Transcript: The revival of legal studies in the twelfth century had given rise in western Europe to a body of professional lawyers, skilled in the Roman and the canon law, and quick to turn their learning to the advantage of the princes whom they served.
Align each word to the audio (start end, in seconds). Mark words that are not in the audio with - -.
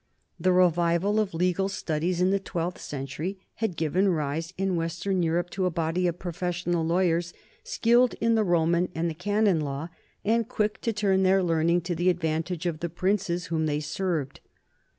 The 0.39 0.51
revival 0.51 1.19
of 1.19 1.35
legal 1.35 1.69
studies 1.69 2.21
in 2.21 2.31
the 2.31 2.39
twelfth 2.39 2.81
century 2.81 3.37
had 3.57 3.77
given 3.77 4.09
rise 4.09 4.51
in 4.57 4.75
western 4.75 5.21
Europe 5.21 5.51
to 5.51 5.67
a 5.67 5.69
body 5.69 6.07
of 6.07 6.17
professional 6.17 6.83
lawyers, 6.83 7.33
skilled 7.63 8.15
in 8.19 8.33
the 8.33 8.43
Roman 8.43 8.89
and 8.95 9.11
the 9.11 9.13
canon 9.13 9.59
law, 9.61 9.89
and 10.25 10.49
quick 10.49 10.81
to 10.81 10.91
turn 10.91 11.21
their 11.21 11.43
learning 11.43 11.81
to 11.81 11.93
the 11.93 12.09
advantage 12.09 12.65
of 12.65 12.79
the 12.79 12.89
princes 12.89 13.45
whom 13.45 13.67
they 13.67 13.79
served. 13.79 14.39